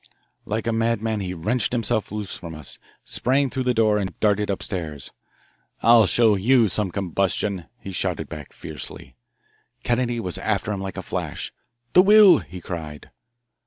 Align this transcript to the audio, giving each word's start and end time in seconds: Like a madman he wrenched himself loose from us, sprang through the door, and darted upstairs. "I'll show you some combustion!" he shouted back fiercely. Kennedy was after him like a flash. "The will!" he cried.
Like 0.47 0.65
a 0.65 0.73
madman 0.73 1.19
he 1.19 1.35
wrenched 1.35 1.73
himself 1.73 2.11
loose 2.11 2.35
from 2.35 2.55
us, 2.55 2.79
sprang 3.05 3.51
through 3.51 3.65
the 3.65 3.73
door, 3.75 3.99
and 3.99 4.19
darted 4.19 4.49
upstairs. 4.49 5.11
"I'll 5.83 6.07
show 6.07 6.33
you 6.35 6.67
some 6.69 6.89
combustion!" 6.89 7.65
he 7.79 7.91
shouted 7.91 8.27
back 8.27 8.51
fiercely. 8.51 9.13
Kennedy 9.83 10.19
was 10.19 10.39
after 10.39 10.71
him 10.71 10.81
like 10.81 10.97
a 10.97 11.03
flash. 11.03 11.53
"The 11.93 12.01
will!" 12.01 12.39
he 12.39 12.61
cried. 12.61 13.11